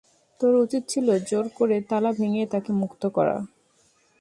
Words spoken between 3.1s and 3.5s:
করা।